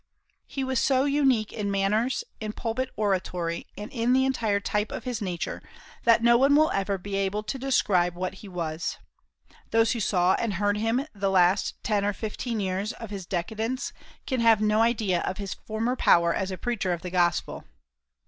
He 0.47 0.63
was 0.63 0.79
so 0.79 1.05
unique 1.05 1.53
in 1.53 1.69
manners, 1.69 2.23
in 2.39 2.53
pulpit 2.53 2.89
oratory, 2.95 3.67
and 3.77 3.91
in 3.91 4.13
the 4.13 4.25
entire 4.25 4.59
type 4.59 4.91
of 4.91 5.03
his 5.03 5.21
nature, 5.21 5.61
that 6.05 6.23
no 6.23 6.39
one 6.39 6.55
will 6.55 6.71
ever 6.71 6.97
be 6.97 7.15
able 7.17 7.43
to 7.43 7.59
describe 7.59 8.15
what 8.15 8.33
he 8.41 8.47
was. 8.47 8.97
Those 9.69 9.91
who 9.91 9.99
saw 9.99 10.33
and 10.39 10.55
heard 10.55 10.77
him 10.77 11.05
the 11.13 11.29
last 11.29 11.75
ten 11.83 12.03
or 12.03 12.13
fifteen 12.13 12.59
years 12.59 12.93
of 12.93 13.11
his 13.11 13.27
decadence 13.27 13.93
can 14.25 14.39
have 14.39 14.59
no 14.59 14.81
idea 14.81 15.21
of 15.21 15.37
his 15.37 15.53
former 15.53 15.95
power 15.95 16.33
as 16.33 16.49
a 16.49 16.57
preacher 16.57 16.93
of 16.93 17.03
the 17.03 17.11
Gospel. 17.11 17.63